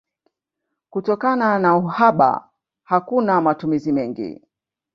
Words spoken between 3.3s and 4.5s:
matumizi mengi.